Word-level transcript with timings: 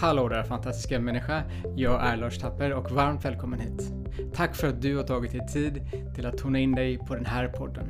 Hallå 0.00 0.28
där 0.28 0.42
fantastiska 0.42 1.00
människa! 1.00 1.42
Jag 1.76 2.06
är 2.06 2.16
Lars 2.16 2.38
Tapper 2.38 2.72
och 2.72 2.90
varmt 2.90 3.24
välkommen 3.24 3.60
hit. 3.60 3.92
Tack 4.34 4.54
för 4.54 4.68
att 4.68 4.82
du 4.82 4.96
har 4.96 5.04
tagit 5.04 5.32
dig 5.32 5.46
tid 5.46 5.80
till 6.14 6.26
att 6.26 6.38
tona 6.38 6.58
in 6.58 6.74
dig 6.74 6.98
på 6.98 7.14
den 7.14 7.26
här 7.26 7.48
podden. 7.48 7.86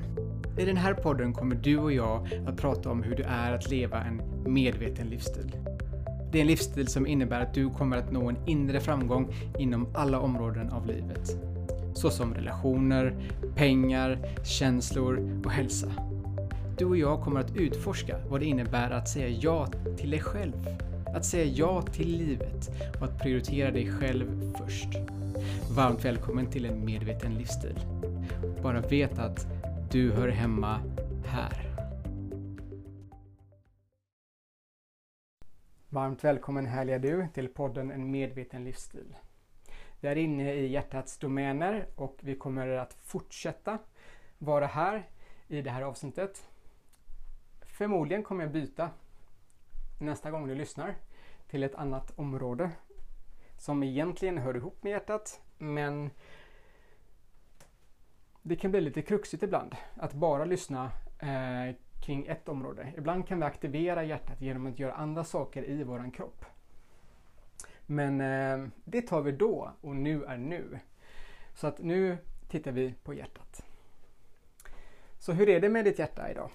I 0.58 0.64
den 0.64 0.76
här 0.76 0.94
podden 0.94 1.32
kommer 1.32 1.54
du 1.54 1.78
och 1.78 1.92
jag 1.92 2.28
att 2.46 2.56
prata 2.56 2.90
om 2.90 3.02
hur 3.02 3.16
det 3.16 3.24
är 3.24 3.52
att 3.52 3.70
leva 3.70 4.02
en 4.02 4.22
medveten 4.52 5.06
livsstil. 5.06 5.56
Det 6.32 6.38
är 6.38 6.40
en 6.40 6.46
livsstil 6.46 6.88
som 6.88 7.06
innebär 7.06 7.40
att 7.40 7.54
du 7.54 7.70
kommer 7.70 7.96
att 7.96 8.12
nå 8.12 8.28
en 8.28 8.36
inre 8.46 8.80
framgång 8.80 9.34
inom 9.58 9.88
alla 9.94 10.20
områden 10.20 10.70
av 10.70 10.86
livet. 10.86 11.36
Såsom 11.94 12.34
relationer, 12.34 13.14
pengar, 13.54 14.18
känslor 14.44 15.42
och 15.44 15.50
hälsa. 15.50 15.88
Du 16.78 16.84
och 16.84 16.96
jag 16.96 17.20
kommer 17.20 17.40
att 17.40 17.56
utforska 17.56 18.16
vad 18.28 18.40
det 18.40 18.46
innebär 18.46 18.90
att 18.90 19.08
säga 19.08 19.28
ja 19.28 19.66
till 19.96 20.10
dig 20.10 20.20
själv. 20.20 20.68
Att 21.14 21.24
säga 21.24 21.44
ja 21.44 21.82
till 21.82 22.18
livet 22.18 22.70
och 23.00 23.04
att 23.04 23.18
prioritera 23.18 23.70
dig 23.70 23.92
själv 23.92 24.52
först. 24.58 24.88
Varmt 25.76 26.04
välkommen 26.04 26.50
till 26.50 26.64
en 26.64 26.84
medveten 26.84 27.34
livsstil. 27.34 27.78
Bara 28.62 28.80
vet 28.80 29.18
att 29.18 29.46
du 29.90 30.12
hör 30.12 30.28
hemma 30.28 30.80
här. 31.26 31.76
Varmt 35.88 36.24
välkommen 36.24 36.66
härliga 36.66 36.98
du 36.98 37.28
till 37.34 37.48
podden 37.48 37.90
En 37.90 38.10
medveten 38.10 38.64
livsstil. 38.64 39.16
Vi 40.00 40.08
är 40.08 40.16
inne 40.16 40.54
i 40.54 40.66
hjärtats 40.66 41.18
domäner 41.18 41.86
och 41.94 42.18
vi 42.20 42.34
kommer 42.34 42.68
att 42.68 42.96
fortsätta 43.02 43.78
vara 44.38 44.66
här 44.66 45.08
i 45.48 45.62
det 45.62 45.70
här 45.70 45.82
avsnittet. 45.82 46.48
Förmodligen 47.62 48.22
kommer 48.22 48.44
jag 48.44 48.52
byta 48.52 48.90
nästa 49.98 50.30
gång 50.30 50.48
du 50.48 50.54
lyssnar 50.54 50.94
till 51.50 51.62
ett 51.62 51.74
annat 51.74 52.18
område 52.18 52.70
som 53.56 53.82
egentligen 53.82 54.38
hör 54.38 54.56
ihop 54.56 54.82
med 54.82 54.90
hjärtat 54.90 55.40
men 55.58 56.10
det 58.42 58.56
kan 58.56 58.70
bli 58.70 58.80
lite 58.80 59.02
kruxigt 59.02 59.42
ibland 59.42 59.76
att 59.96 60.12
bara 60.12 60.44
lyssna 60.44 60.90
eh, 61.18 61.76
kring 62.04 62.26
ett 62.26 62.48
område. 62.48 62.92
Ibland 62.96 63.28
kan 63.28 63.38
vi 63.38 63.44
aktivera 63.44 64.04
hjärtat 64.04 64.40
genom 64.40 64.66
att 64.66 64.78
göra 64.78 64.92
andra 64.92 65.24
saker 65.24 65.70
i 65.70 65.82
våran 65.82 66.10
kropp. 66.10 66.44
Men 67.86 68.20
eh, 68.20 68.68
det 68.84 69.02
tar 69.02 69.22
vi 69.22 69.32
då 69.32 69.72
och 69.80 69.96
nu 69.96 70.24
är 70.24 70.36
nu. 70.36 70.78
Så 71.54 71.66
att 71.66 71.78
nu 71.78 72.18
tittar 72.48 72.72
vi 72.72 72.94
på 73.02 73.14
hjärtat. 73.14 73.64
Så 75.18 75.32
hur 75.32 75.48
är 75.48 75.60
det 75.60 75.68
med 75.68 75.84
ditt 75.84 75.98
hjärta 75.98 76.30
idag? 76.30 76.50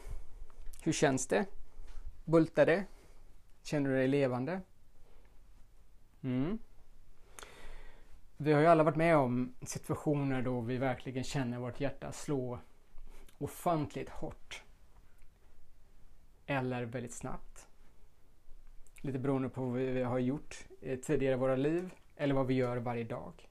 Hur 0.84 0.92
känns 0.92 1.28
det? 1.28 1.46
Bultar 2.26 2.66
det? 2.66 2.84
Känner 3.64 3.90
du 3.90 3.96
dig 3.96 4.08
levande? 4.08 4.62
Mm. 6.22 6.60
Vi 8.38 8.54
har 8.54 8.62
ju 8.62 8.68
alla 8.68 8.84
varit 8.84 8.96
med 8.96 9.18
om 9.18 9.54
situationer 9.62 10.42
då 10.42 10.62
vi 10.62 10.78
verkligen 10.78 11.24
känner 11.24 11.60
vårt 11.60 11.80
hjärta 11.80 12.12
slå 12.12 12.60
ofantligt 13.38 14.10
hårt. 14.10 14.64
Eller 16.46 16.84
väldigt 16.84 17.14
snabbt. 17.14 17.68
Lite 19.02 19.20
beroende 19.20 19.50
på 19.50 19.66
vad 19.66 19.80
vi 19.80 20.04
har 20.04 20.20
gjort 20.20 20.68
tidigare 20.82 21.34
i 21.34 21.38
våra 21.38 21.56
liv 21.56 21.94
eller 22.16 22.34
vad 22.34 22.48
vi 22.48 22.54
gör 22.54 22.78
varje 22.78 23.04
dag. 23.04 23.50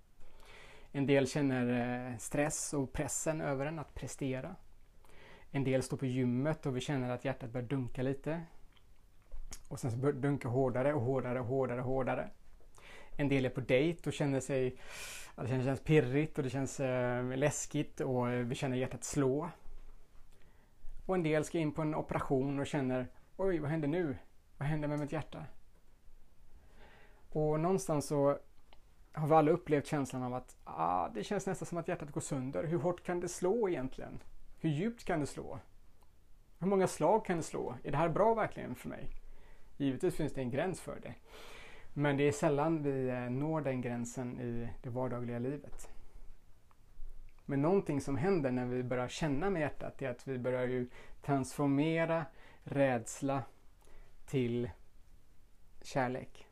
En 0.92 1.06
del 1.06 1.26
känner 1.26 2.10
eh, 2.10 2.18
stress 2.18 2.74
och 2.74 2.92
pressen 2.92 3.40
över 3.40 3.66
en 3.66 3.78
att 3.78 3.94
prestera. 3.94 4.56
En 5.50 5.64
del 5.64 5.82
står 5.82 5.96
på 5.96 6.06
gymmet 6.06 6.66
och 6.66 6.76
vi 6.76 6.80
känner 6.80 7.10
att 7.10 7.24
hjärtat 7.24 7.50
börjar 7.50 7.68
dunka 7.68 8.02
lite. 8.02 8.42
Och 9.68 9.80
sen 9.80 9.90
så 9.90 9.96
börjar 9.96 10.14
det 10.14 10.20
dunka 10.20 10.48
hårdare 10.48 10.94
och 10.94 11.02
hårdare 11.02 11.40
och 11.40 11.46
hårdare 11.46 11.80
och 11.80 11.86
hårdare. 11.86 12.30
En 13.16 13.28
del 13.28 13.44
är 13.44 13.50
på 13.50 13.60
dejt 13.60 14.08
och 14.08 14.12
känner 14.12 14.40
sig 14.40 14.76
ja 15.36 15.42
det 15.42 15.48
känns 15.48 15.80
pirrigt 15.80 16.38
och 16.38 16.44
det 16.44 16.50
känns 16.50 16.80
eh, 16.80 17.36
läskigt 17.36 18.00
och 18.00 18.30
eh, 18.30 18.46
vi 18.46 18.54
känner 18.54 18.76
hjärtat 18.76 19.04
slå. 19.04 19.48
Och 21.06 21.14
en 21.14 21.22
del 21.22 21.44
ska 21.44 21.58
in 21.58 21.72
på 21.72 21.82
en 21.82 21.94
operation 21.94 22.60
och 22.60 22.66
känner 22.66 23.06
Oj, 23.36 23.58
vad 23.58 23.70
händer 23.70 23.88
nu? 23.88 24.16
Vad 24.58 24.68
händer 24.68 24.88
med 24.88 24.98
mitt 24.98 25.12
hjärta? 25.12 25.44
Och 27.28 27.60
någonstans 27.60 28.06
så 28.06 28.38
har 29.12 29.28
vi 29.28 29.34
alla 29.34 29.50
upplevt 29.50 29.86
känslan 29.86 30.22
av 30.22 30.34
att 30.34 30.56
ah, 30.64 31.08
det 31.08 31.24
känns 31.24 31.46
nästan 31.46 31.66
som 31.66 31.78
att 31.78 31.88
hjärtat 31.88 32.12
går 32.12 32.20
sönder. 32.20 32.64
Hur 32.64 32.78
hårt 32.78 33.02
kan 33.02 33.20
det 33.20 33.28
slå 33.28 33.68
egentligen? 33.68 34.22
Hur 34.60 34.70
djupt 34.70 35.04
kan 35.04 35.20
det 35.20 35.26
slå? 35.26 35.58
Hur 36.58 36.66
många 36.66 36.86
slag 36.86 37.24
kan 37.24 37.36
det 37.36 37.42
slå? 37.42 37.74
Är 37.84 37.90
det 37.90 37.96
här 37.96 38.08
bra 38.08 38.34
verkligen 38.34 38.74
för 38.74 38.88
mig? 38.88 39.10
Givetvis 39.78 40.16
finns 40.16 40.32
det 40.32 40.40
en 40.40 40.50
gräns 40.50 40.80
för 40.80 41.00
det. 41.02 41.14
Men 41.92 42.16
det 42.16 42.28
är 42.28 42.32
sällan 42.32 42.82
vi 42.82 43.08
eh, 43.08 43.30
når 43.30 43.60
den 43.60 43.80
gränsen 43.80 44.40
i 44.40 44.68
det 44.82 44.90
vardagliga 44.90 45.38
livet. 45.38 45.88
Men 47.46 47.62
någonting 47.62 48.00
som 48.00 48.16
händer 48.16 48.50
när 48.50 48.66
vi 48.66 48.82
börjar 48.82 49.08
känna 49.08 49.50
med 49.50 49.60
hjärtat 49.60 50.02
är 50.02 50.10
att 50.10 50.28
vi 50.28 50.38
börjar 50.38 50.66
ju 50.66 50.88
transformera 51.22 52.24
rädsla 52.62 53.42
till 54.26 54.70
kärlek. 55.82 56.46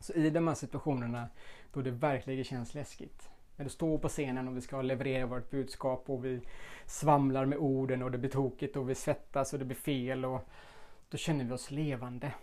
Så 0.00 0.12
i 0.12 0.30
de 0.30 0.48
här 0.48 0.54
situationerna 0.54 1.28
då 1.72 1.82
det 1.82 1.90
verkligen 1.90 2.44
känns 2.44 2.74
läskigt. 2.74 3.30
När 3.56 3.64
du 3.64 3.70
står 3.70 3.98
på 3.98 4.08
scenen 4.08 4.48
och 4.48 4.56
vi 4.56 4.60
ska 4.60 4.82
leverera 4.82 5.26
vårt 5.26 5.50
budskap 5.50 6.10
och 6.10 6.24
vi 6.24 6.40
svamlar 6.86 7.46
med 7.46 7.58
orden 7.58 8.02
och 8.02 8.10
det 8.10 8.18
blir 8.18 8.30
tokigt 8.30 8.76
och 8.76 8.90
vi 8.90 8.94
svettas 8.94 9.52
och 9.52 9.58
det 9.58 9.64
blir 9.64 9.76
fel 9.76 10.24
och 10.24 10.48
då 11.08 11.16
känner 11.16 11.44
vi 11.44 11.52
oss 11.52 11.70
levande. 11.70 12.34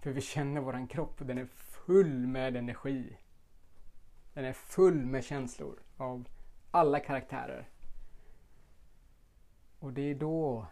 För 0.00 0.10
vi 0.10 0.20
känner 0.20 0.60
våran 0.60 0.88
kropp 0.88 1.20
och 1.20 1.26
den 1.26 1.38
är 1.38 1.46
full 1.46 2.26
med 2.26 2.56
energi. 2.56 3.16
Den 4.34 4.44
är 4.44 4.52
full 4.52 5.06
med 5.06 5.24
känslor 5.24 5.78
av 5.96 6.28
alla 6.70 7.00
karaktärer. 7.00 7.68
Och 9.78 9.92
det 9.92 10.02
är 10.02 10.14
då 10.14 10.66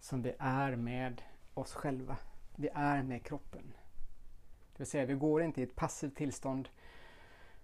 som 0.00 0.22
vi 0.22 0.34
är 0.38 0.76
med 0.76 1.22
oss 1.54 1.74
själva. 1.74 2.16
Vi 2.56 2.68
är 2.74 3.02
med 3.02 3.24
kroppen. 3.24 3.72
Det 4.72 4.78
vill 4.78 4.86
säga, 4.86 5.06
vi 5.06 5.14
går 5.14 5.42
inte 5.42 5.60
i 5.60 5.64
ett 5.64 5.76
passivt 5.76 6.16
tillstånd 6.16 6.68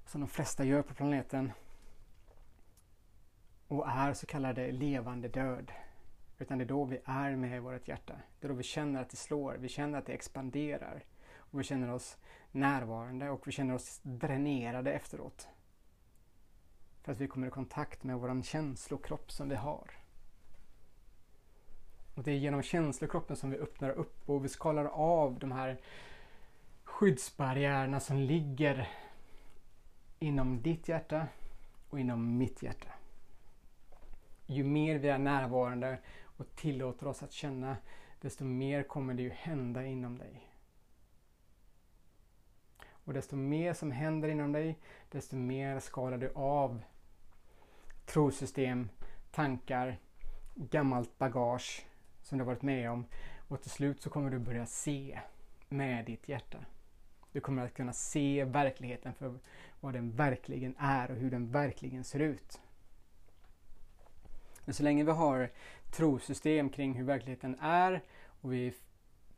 som 0.06 0.20
de 0.20 0.26
flesta 0.26 0.64
gör 0.64 0.82
på 0.82 0.94
planeten 0.94 1.52
och 3.68 3.88
är 3.88 4.14
så 4.14 4.26
kallade 4.26 4.72
levande 4.72 5.28
död. 5.28 5.72
Utan 6.40 6.58
det 6.58 6.64
är 6.64 6.68
då 6.68 6.84
vi 6.84 7.00
är 7.04 7.36
med 7.36 7.62
vårt 7.62 7.88
hjärta. 7.88 8.14
Det 8.40 8.46
är 8.46 8.48
då 8.48 8.54
vi 8.54 8.62
känner 8.62 9.00
att 9.00 9.10
det 9.10 9.16
slår, 9.16 9.54
vi 9.54 9.68
känner 9.68 9.98
att 9.98 10.06
det 10.06 10.12
expanderar. 10.12 11.04
Och 11.36 11.60
vi 11.60 11.64
känner 11.64 11.92
oss 11.92 12.16
närvarande 12.52 13.30
och 13.30 13.48
vi 13.48 13.52
känner 13.52 13.74
oss 13.74 14.00
dränerade 14.02 14.92
efteråt. 14.92 15.48
För 17.02 17.12
att 17.12 17.20
vi 17.20 17.28
kommer 17.28 17.46
i 17.46 17.50
kontakt 17.50 18.02
med 18.02 18.18
våran 18.18 18.42
känslokropp 18.42 19.32
som 19.32 19.48
vi 19.48 19.54
har. 19.54 19.90
Och 22.14 22.22
det 22.22 22.30
är 22.30 22.36
genom 22.36 22.62
känslokroppen 22.62 23.36
som 23.36 23.50
vi 23.50 23.56
öppnar 23.56 23.90
upp 23.90 24.30
och 24.30 24.44
vi 24.44 24.48
skalar 24.48 24.84
av 24.84 25.38
de 25.38 25.52
här 25.52 25.80
skyddsbarriärerna 26.84 28.00
som 28.00 28.16
ligger 28.16 28.88
inom 30.18 30.62
ditt 30.62 30.88
hjärta 30.88 31.26
och 31.90 32.00
inom 32.00 32.38
mitt 32.38 32.62
hjärta. 32.62 32.88
Ju 34.50 34.64
mer 34.64 34.98
vi 34.98 35.08
är 35.08 35.18
närvarande 35.18 35.98
och 36.22 36.56
tillåter 36.56 37.06
oss 37.06 37.22
att 37.22 37.32
känna, 37.32 37.76
desto 38.20 38.44
mer 38.44 38.82
kommer 38.82 39.14
det 39.14 39.22
ju 39.22 39.30
hända 39.30 39.86
inom 39.86 40.18
dig. 40.18 40.48
Och 42.88 43.12
desto 43.12 43.36
mer 43.36 43.72
som 43.72 43.90
händer 43.90 44.28
inom 44.28 44.52
dig, 44.52 44.78
desto 45.10 45.36
mer 45.36 45.80
skalar 45.80 46.18
du 46.18 46.32
av 46.34 46.82
trosystem, 48.06 48.88
tankar, 49.30 49.98
gammalt 50.54 51.18
bagage 51.18 51.86
som 52.22 52.38
du 52.38 52.44
varit 52.44 52.62
med 52.62 52.90
om 52.90 53.04
och 53.48 53.62
till 53.62 53.70
slut 53.70 54.02
så 54.02 54.10
kommer 54.10 54.30
du 54.30 54.38
börja 54.38 54.66
se 54.66 55.20
med 55.68 56.04
ditt 56.04 56.28
hjärta. 56.28 56.58
Du 57.32 57.40
kommer 57.40 57.64
att 57.64 57.74
kunna 57.74 57.92
se 57.92 58.44
verkligheten 58.44 59.14
för 59.14 59.38
vad 59.80 59.92
den 59.92 60.10
verkligen 60.10 60.74
är 60.78 61.10
och 61.10 61.16
hur 61.16 61.30
den 61.30 61.50
verkligen 61.50 62.04
ser 62.04 62.20
ut. 62.20 62.60
Men 64.64 64.74
så 64.74 64.82
länge 64.82 65.04
vi 65.04 65.10
har 65.10 65.50
trosystem 65.90 66.70
kring 66.70 66.94
hur 66.94 67.04
verkligheten 67.04 67.56
är 67.60 68.02
och 68.40 68.52
vi 68.52 68.66
är 68.66 68.74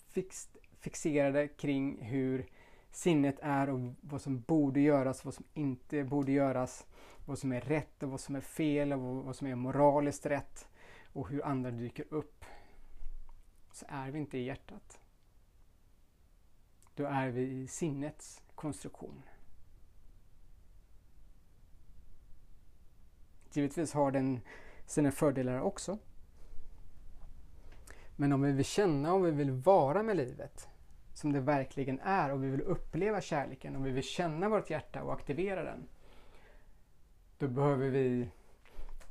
fix, 0.09 0.49
fixerade 0.79 1.49
kring 1.49 2.03
hur 2.03 2.47
sinnet 2.91 3.39
är 3.43 3.71
och 3.71 3.81
vad 4.01 4.23
som 4.23 4.41
borde 4.41 4.81
göras, 4.81 5.25
vad 5.25 5.35
som 5.35 5.45
inte 5.55 6.05
borde 6.05 6.33
göras, 6.33 6.87
vad 7.27 7.39
som 7.39 7.53
är 7.53 7.61
rätt 7.61 8.03
och 8.03 8.11
vad 8.11 8.21
som 8.21 8.37
är 8.37 8.41
fel 8.41 8.93
och 8.93 9.01
vad 9.01 9.37
som 9.37 9.47
är 9.47 9.55
moraliskt 9.55 10.27
rätt 10.27 10.69
och 11.13 11.29
hur 11.29 11.45
andra 11.45 11.71
dyker 11.71 12.05
upp. 12.11 12.45
Så 13.73 13.87
är 13.89 14.11
vi 14.11 14.19
inte 14.19 14.39
i 14.39 14.45
hjärtat. 14.45 15.01
Då 16.95 17.05
är 17.05 17.29
vi 17.29 17.43
i 17.43 17.67
sinnets 17.67 18.43
konstruktion. 18.55 19.23
Givetvis 23.53 23.93
har 23.93 24.11
den 24.11 24.41
sina 24.87 25.13
fördelar 25.13 25.61
också. 25.61 25.99
Men 28.17 28.33
om 28.33 28.43
vi 28.43 28.53
vill 28.53 28.65
känna 28.65 29.15
och 29.15 29.27
vi 29.27 29.31
vill 29.31 29.51
vara 29.51 30.03
med 30.03 30.17
livet 30.17 30.69
som 31.15 31.33
det 31.33 31.41
verkligen 31.41 32.01
är 32.01 32.33
och 32.33 32.45
vi 32.45 32.51
vill 32.51 32.61
uppleva 32.61 33.21
kärleken 33.21 33.77
och 33.77 33.87
vi 33.87 33.91
vill 33.91 34.05
känna 34.05 34.49
vårt 34.49 34.71
hjärta 34.71 35.03
och 35.03 35.13
aktivera 35.13 35.63
den. 35.63 35.89
Då 37.39 37.49
behöver 37.49 37.89
vi 37.89 38.29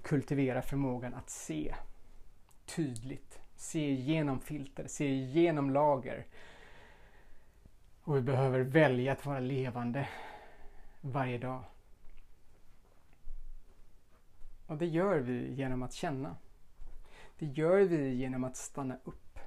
kultivera 0.04 0.62
förmågan 0.62 1.14
att 1.14 1.30
se 1.30 1.76
tydligt, 2.66 3.40
se 3.56 3.94
genom 3.94 4.40
filter, 4.40 4.88
se 4.88 5.08
genom 5.14 5.70
lager. 5.70 6.26
Och 8.04 8.18
vi 8.18 8.22
behöver 8.22 8.60
välja 8.60 9.12
att 9.12 9.26
vara 9.26 9.40
levande 9.40 10.10
varje 11.02 11.38
dag. 11.38 11.64
Och 14.72 14.78
det 14.78 14.86
gör 14.86 15.20
vi 15.20 15.54
genom 15.54 15.84
att 15.84 15.94
känna. 15.94 16.36
Det 17.40 17.46
gör 17.46 17.82
vi 17.82 18.14
genom 18.14 18.44
att 18.44 18.58
stanna 18.58 18.98
upp. 19.04 19.40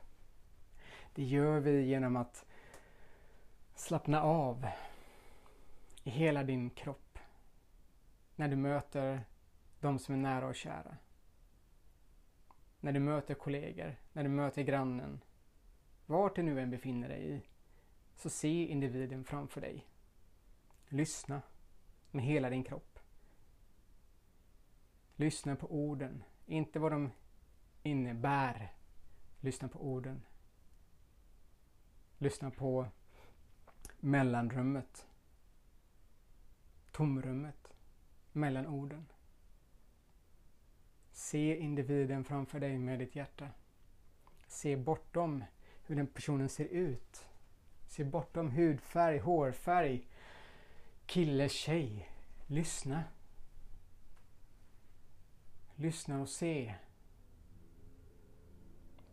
Det 1.14 1.22
gör 1.22 1.60
vi 1.60 1.82
genom 1.82 2.16
att 2.16 2.46
slappna 3.74 4.22
av 4.22 4.66
i 6.02 6.10
hela 6.10 6.42
din 6.42 6.70
kropp 6.70 7.18
när 8.36 8.48
du 8.48 8.56
möter 8.56 9.24
de 9.80 9.98
som 9.98 10.14
är 10.14 10.18
nära 10.18 10.46
och 10.46 10.54
kära. 10.54 10.96
När 12.80 12.92
du 12.92 13.00
möter 13.00 13.34
kollegor, 13.34 13.96
när 14.12 14.22
du 14.22 14.28
möter 14.28 14.62
grannen. 14.62 15.20
Vart 16.06 16.36
du 16.36 16.42
nu 16.42 16.60
än 16.60 16.70
befinner 16.70 17.08
dig 17.08 17.34
i, 17.34 17.42
så 18.16 18.30
se 18.30 18.66
individen 18.66 19.24
framför 19.24 19.60
dig. 19.60 19.86
Lyssna 20.88 21.42
med 22.10 22.24
hela 22.24 22.50
din 22.50 22.64
kropp. 22.64 22.93
Lyssna 25.16 25.56
på 25.56 25.72
orden, 25.72 26.24
inte 26.46 26.78
vad 26.78 26.92
de 26.92 27.10
innebär. 27.82 28.72
Lyssna 29.40 29.68
på 29.68 29.78
orden. 29.86 30.22
Lyssna 32.18 32.50
på 32.50 32.86
mellanrummet. 34.00 35.06
Tomrummet 36.92 37.74
mellan 38.32 38.66
orden. 38.66 39.06
Se 41.12 41.56
individen 41.56 42.24
framför 42.24 42.60
dig 42.60 42.78
med 42.78 42.98
ditt 42.98 43.16
hjärta. 43.16 43.48
Se 44.46 44.76
bortom 44.76 45.44
hur 45.86 45.96
den 45.96 46.06
personen 46.06 46.48
ser 46.48 46.64
ut. 46.64 47.26
Se 47.88 48.04
bortom 48.04 48.50
hudfärg, 48.50 49.18
hårfärg, 49.18 50.08
kille, 51.06 51.48
tjej. 51.48 52.08
Lyssna. 52.46 53.04
Lyssna 55.76 56.20
och 56.20 56.28
se. 56.28 56.74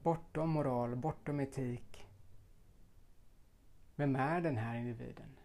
Bortom 0.03 0.49
moral, 0.49 0.95
bortom 0.95 1.39
etik. 1.39 2.07
Vem 3.95 4.15
är 4.15 4.41
den 4.41 4.57
här 4.57 4.77
individen? 4.77 5.37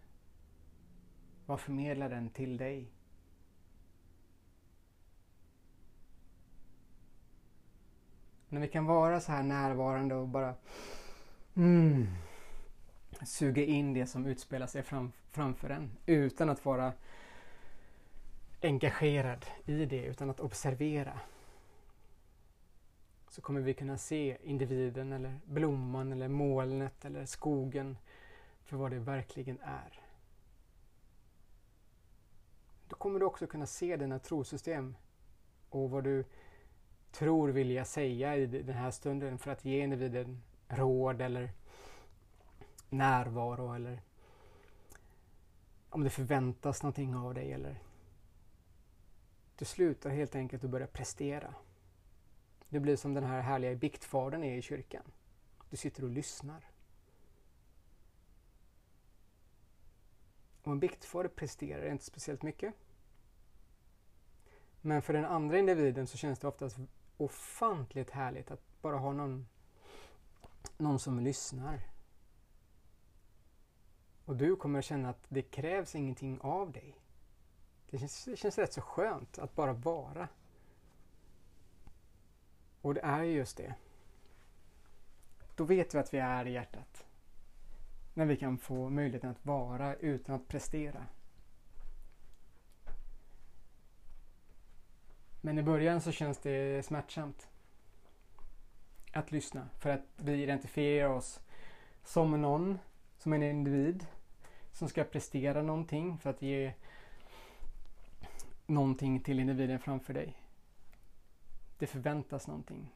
Vad 1.45 1.59
förmedlar 1.59 2.09
den 2.09 2.29
till 2.29 2.57
dig? 2.57 2.91
När 8.49 8.61
vi 8.61 8.67
kan 8.67 8.85
vara 8.85 9.19
så 9.19 9.31
här 9.31 9.43
närvarande 9.43 10.15
och 10.15 10.27
bara 10.27 10.55
mm, 11.55 12.07
suga 13.25 13.63
in 13.63 13.93
det 13.93 14.07
som 14.07 14.25
utspelar 14.25 14.67
sig 14.67 14.83
fram, 14.83 15.11
framför 15.29 15.69
en 15.69 15.91
utan 16.05 16.49
att 16.49 16.65
vara 16.65 16.93
engagerad 18.61 19.45
i 19.65 19.85
det, 19.85 20.05
utan 20.05 20.29
att 20.29 20.39
observera. 20.39 21.19
Så 23.29 23.41
kommer 23.41 23.61
vi 23.61 23.73
kunna 23.73 23.97
se 23.97 24.37
individen 24.43 25.13
eller 25.13 25.39
blomman 25.45 26.11
eller 26.11 26.27
molnet 26.27 27.05
eller 27.05 27.25
skogen 27.25 27.97
för 28.63 28.77
vad 28.77 28.91
det 28.91 28.99
verkligen 28.99 29.59
är. 29.59 29.99
Då 32.87 32.95
kommer 32.95 33.19
du 33.19 33.25
också 33.25 33.47
kunna 33.47 33.65
se 33.65 33.97
dina 33.97 34.19
trosystem 34.19 34.95
och 35.69 35.89
vad 35.89 36.03
du 36.03 36.25
tror 37.11 37.49
vilja 37.49 37.85
säga 37.85 38.35
i 38.35 38.45
den 38.45 38.75
här 38.75 38.91
stunden 38.91 39.37
för 39.37 39.51
att 39.51 39.65
ge 39.65 39.83
individen 39.83 40.43
råd 40.67 41.21
eller 41.21 41.49
närvaro 42.89 43.73
eller 43.73 44.01
om 45.89 46.03
det 46.03 46.09
förväntas 46.09 46.83
någonting 46.83 47.15
av 47.15 47.33
dig 47.33 47.51
eller 47.51 47.81
du 49.57 49.65
slutar 49.65 50.09
helt 50.09 50.35
enkelt 50.35 50.63
att 50.63 50.69
börja 50.69 50.87
prestera. 50.87 51.55
Det 52.69 52.79
blir 52.79 52.95
som 52.95 53.13
den 53.13 53.23
här 53.23 53.41
härliga 53.41 53.75
biktfadern 53.75 54.43
är 54.43 54.57
i 54.57 54.61
kyrkan. 54.61 55.03
Du 55.69 55.77
sitter 55.77 56.03
och 56.03 56.09
lyssnar. 56.09 56.69
Och 60.63 60.71
en 60.71 60.79
biktfader 60.79 61.29
presterar 61.29 61.91
inte 61.91 62.03
speciellt 62.03 62.41
mycket. 62.41 62.73
Men 64.81 65.01
för 65.01 65.13
den 65.13 65.25
andra 65.25 65.59
individen 65.59 66.07
så 66.07 66.17
känns 66.17 66.39
det 66.39 66.47
oftast 66.47 66.77
ofantligt 67.17 68.09
härligt 68.09 68.51
att 68.51 68.81
bara 68.81 68.97
ha 68.97 69.13
någon, 69.13 69.47
någon 70.77 70.99
som 70.99 71.19
lyssnar. 71.19 71.81
Och 74.25 74.35
du 74.35 74.55
kommer 74.55 74.81
känna 74.81 75.09
att 75.09 75.25
det 75.29 75.41
krävs 75.41 75.95
ingenting 75.95 76.39
av 76.41 76.71
dig. 76.71 76.95
Det 77.89 77.97
känns, 77.97 78.25
det 78.25 78.37
känns 78.37 78.57
rätt 78.57 78.73
så 78.73 78.81
skönt 78.81 79.39
att 79.39 79.55
bara 79.55 79.73
vara. 79.73 80.27
Och 82.81 82.93
det 82.93 83.01
är 83.01 83.23
just 83.23 83.57
det. 83.57 83.75
Då 85.55 85.63
vet 85.63 85.95
vi 85.95 85.99
att 85.99 86.13
vi 86.13 86.17
är 86.17 86.45
i 86.45 86.51
hjärtat. 86.51 87.05
När 88.13 88.25
vi 88.25 88.37
kan 88.37 88.57
få 88.57 88.89
möjligheten 88.89 89.29
att 89.29 89.45
vara 89.45 89.95
utan 89.95 90.35
att 90.35 90.47
prestera. 90.47 91.05
Men 95.41 95.59
i 95.59 95.63
början 95.63 96.01
så 96.01 96.11
känns 96.11 96.37
det 96.37 96.85
smärtsamt 96.85 97.49
att 99.13 99.31
lyssna 99.31 99.69
för 99.79 99.89
att 99.89 100.05
vi 100.15 100.43
identifierar 100.43 101.09
oss 101.09 101.39
som 102.03 102.41
någon, 102.41 102.79
som 103.17 103.33
en 103.33 103.43
individ 103.43 104.05
som 104.71 104.89
ska 104.89 105.03
prestera 105.03 105.61
någonting 105.61 106.17
för 106.17 106.29
att 106.29 106.41
ge 106.41 106.73
någonting 108.67 109.19
till 109.19 109.39
individen 109.39 109.79
framför 109.79 110.13
dig. 110.13 110.37
Det 111.77 111.87
förväntas 111.87 112.47
någonting. 112.47 112.93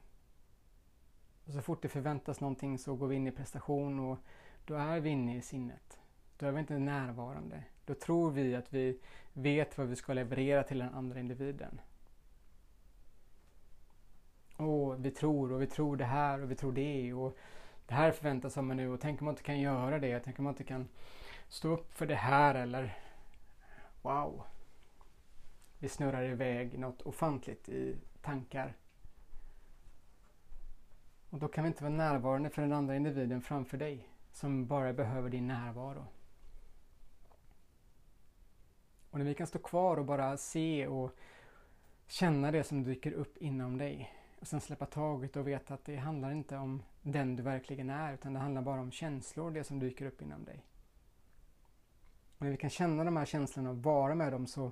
Och 1.45 1.53
så 1.53 1.61
fort 1.61 1.81
det 1.81 1.89
förväntas 1.89 2.39
någonting 2.39 2.77
så 2.77 2.95
går 2.95 3.07
vi 3.07 3.15
in 3.15 3.27
i 3.27 3.31
prestation 3.31 3.99
och 3.99 4.17
då 4.65 4.75
är 4.75 4.99
vi 4.99 5.09
inne 5.09 5.37
i 5.37 5.41
sinnet. 5.41 5.99
Då 6.37 6.45
är 6.45 6.51
vi 6.51 6.59
inte 6.59 6.79
närvarande. 6.79 7.63
Då 7.85 7.93
tror 7.93 8.31
vi 8.31 8.55
att 8.55 8.73
vi 8.73 8.99
vet 9.33 9.77
vad 9.77 9.87
vi 9.87 9.95
ska 9.95 10.13
leverera 10.13 10.63
till 10.63 10.79
den 10.79 10.93
andra 10.93 11.19
individen. 11.19 11.81
Och 14.57 15.05
vi 15.05 15.11
tror 15.11 15.51
och 15.51 15.61
vi 15.61 15.67
tror 15.67 15.97
det 15.97 16.05
här 16.05 16.41
och 16.41 16.51
vi 16.51 16.55
tror 16.55 16.71
det 16.71 17.13
och 17.13 17.37
det 17.87 17.93
här 17.93 18.11
förväntas 18.11 18.57
av 18.57 18.63
mig 18.63 18.77
nu 18.77 18.89
och 18.89 19.01
tänk 19.01 19.21
om 19.21 19.25
man 19.25 19.33
inte 19.33 19.43
kan 19.43 19.59
göra 19.59 19.99
det. 19.99 20.19
Tänk 20.19 20.39
om 20.39 20.43
man 20.43 20.53
inte 20.53 20.63
kan 20.63 20.87
stå 21.47 21.69
upp 21.69 21.93
för 21.93 22.05
det 22.05 22.15
här 22.15 22.55
eller 22.55 22.97
wow. 24.01 24.43
Vi 25.81 25.89
snurrar 25.89 26.23
iväg 26.23 26.79
något 26.79 27.01
ofantligt 27.01 27.69
i 27.69 27.97
tankar. 28.21 28.73
Och 31.29 31.39
då 31.39 31.47
kan 31.47 31.63
vi 31.63 31.67
inte 31.67 31.83
vara 31.83 31.93
närvarande 31.93 32.49
för 32.49 32.61
den 32.61 32.73
andra 32.73 32.95
individen 32.95 33.41
framför 33.41 33.77
dig 33.77 34.07
som 34.31 34.67
bara 34.67 34.93
behöver 34.93 35.29
din 35.29 35.47
närvaro. 35.47 36.05
Och 39.09 39.17
när 39.17 39.25
vi 39.25 39.33
kan 39.33 39.47
stå 39.47 39.59
kvar 39.59 39.97
och 39.97 40.05
bara 40.05 40.37
se 40.37 40.87
och 40.87 41.11
känna 42.07 42.51
det 42.51 42.63
som 42.63 42.83
dyker 42.83 43.11
upp 43.11 43.37
inom 43.37 43.77
dig 43.77 44.13
och 44.39 44.47
sen 44.47 44.61
släppa 44.61 44.85
taget 44.85 45.35
och 45.35 45.47
veta 45.47 45.73
att 45.73 45.85
det 45.85 45.95
handlar 45.95 46.31
inte 46.31 46.57
om 46.57 46.83
den 47.01 47.35
du 47.35 47.43
verkligen 47.43 47.89
är 47.89 48.13
utan 48.13 48.33
det 48.33 48.39
handlar 48.39 48.61
bara 48.61 48.81
om 48.81 48.91
känslor, 48.91 49.51
det 49.51 49.63
som 49.63 49.79
dyker 49.79 50.05
upp 50.05 50.21
inom 50.21 50.43
dig. 50.43 50.65
Och 52.37 52.41
när 52.45 52.51
vi 52.51 52.57
kan 52.57 52.69
känna 52.69 53.03
de 53.03 53.17
här 53.17 53.25
känslorna 53.25 53.69
och 53.69 53.83
vara 53.83 54.15
med 54.15 54.31
dem 54.31 54.47
så 54.47 54.71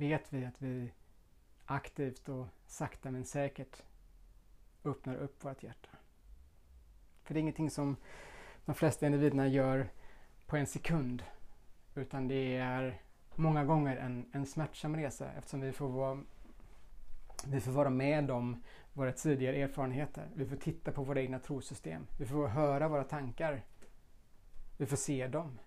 vet 0.00 0.32
vi 0.32 0.44
att 0.44 0.62
vi 0.62 0.92
aktivt 1.64 2.28
och 2.28 2.46
sakta 2.66 3.10
men 3.10 3.24
säkert 3.24 3.82
öppnar 4.84 5.16
upp 5.16 5.44
vårt 5.44 5.62
hjärta. 5.62 5.88
För 7.22 7.34
det 7.34 7.40
är 7.40 7.42
ingenting 7.42 7.70
som 7.70 7.96
de 8.64 8.74
flesta 8.74 9.06
individerna 9.06 9.48
gör 9.48 9.88
på 10.46 10.56
en 10.56 10.66
sekund 10.66 11.22
utan 11.94 12.28
det 12.28 12.56
är 12.56 13.00
många 13.34 13.64
gånger 13.64 13.96
en, 13.96 14.30
en 14.32 14.46
smärtsam 14.46 14.96
resa 14.96 15.32
eftersom 15.32 15.60
vi 15.60 15.72
får 15.72 15.88
vara 15.88 16.20
vi 17.46 17.60
får 17.60 17.72
vara 17.72 17.90
med 17.90 18.30
om 18.30 18.62
våra 18.92 19.12
tidigare 19.12 19.56
erfarenheter. 19.56 20.28
Vi 20.34 20.46
får 20.46 20.56
titta 20.56 20.92
på 20.92 21.02
våra 21.02 21.20
egna 21.20 21.38
trosystem. 21.38 22.06
Vi 22.18 22.26
får 22.26 22.48
höra 22.48 22.88
våra 22.88 23.04
tankar. 23.04 23.64
Vi 24.76 24.86
får 24.86 24.96
se 24.96 25.28
dem. 25.28 25.58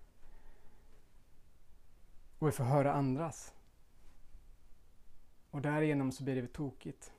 Och 2.38 2.48
vi 2.48 2.52
får 2.52 2.64
höra 2.64 2.92
andras. 2.92 3.54
Och 5.54 5.62
därigenom 5.62 6.12
så 6.12 6.24
blir 6.24 6.42
det 6.42 6.52
tokigt. 6.52 7.12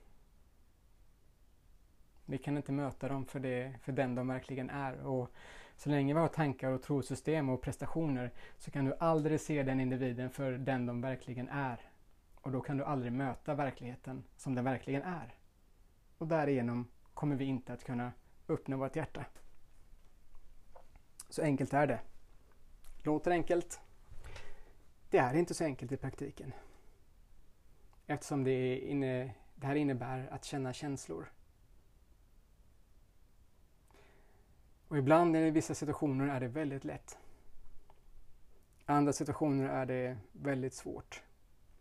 Vi 2.25 2.37
kan 2.37 2.57
inte 2.57 2.71
möta 2.71 3.07
dem 3.07 3.25
för, 3.25 3.39
det, 3.39 3.73
för 3.83 3.91
den 3.91 4.15
de 4.15 4.27
verkligen 4.27 4.69
är. 4.69 5.05
Och 5.05 5.31
så 5.77 5.89
länge 5.89 6.13
vi 6.13 6.19
har 6.19 6.27
tankar 6.27 6.71
och 6.71 6.81
trosystem 6.83 7.49
och 7.49 7.61
prestationer 7.61 8.31
så 8.57 8.71
kan 8.71 8.85
du 8.85 8.95
aldrig 8.99 9.41
se 9.41 9.63
den 9.63 9.79
individen 9.79 10.29
för 10.29 10.51
den 10.51 10.85
de 10.85 11.01
verkligen 11.01 11.49
är. 11.49 11.79
Och 12.35 12.51
då 12.51 12.61
kan 12.61 12.77
du 12.77 12.83
aldrig 12.83 13.13
möta 13.13 13.53
verkligheten 13.53 14.23
som 14.37 14.55
den 14.55 14.63
verkligen 14.63 15.01
är. 15.01 15.35
Och 16.17 16.27
därigenom 16.27 16.87
kommer 17.13 17.35
vi 17.35 17.45
inte 17.45 17.73
att 17.73 17.83
kunna 17.83 18.11
öppna 18.47 18.77
vårt 18.77 18.95
hjärta. 18.95 19.25
Så 21.29 21.41
enkelt 21.41 21.73
är 21.73 21.87
det. 21.87 21.99
Låter 23.03 23.31
enkelt. 23.31 23.79
Det 25.09 25.17
är 25.17 25.33
inte 25.33 25.53
så 25.53 25.63
enkelt 25.63 25.91
i 25.91 25.97
praktiken. 25.97 26.53
Eftersom 28.07 28.43
det, 28.43 28.79
inne, 28.79 29.33
det 29.55 29.67
här 29.67 29.75
innebär 29.75 30.27
att 30.31 30.45
känna 30.45 30.74
känslor. 30.74 31.31
Och 34.88 34.97
ibland 34.97 35.38
i 35.38 35.50
vissa 35.50 35.75
situationer 35.75 36.35
är 36.35 36.39
det 36.39 36.47
väldigt 36.47 36.83
lätt. 36.83 37.17
I 38.88 38.91
andra 38.91 39.13
situationer 39.13 39.69
är 39.69 39.85
det 39.85 40.17
väldigt 40.31 40.74
svårt. 40.74 41.24